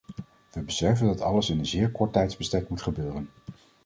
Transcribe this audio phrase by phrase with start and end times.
[0.53, 3.29] We beseffen dat alles in een zeer kort tijdsbestek moet gebeuren.